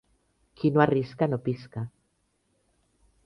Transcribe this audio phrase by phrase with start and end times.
[0.61, 1.83] Qui no arrisca no pisca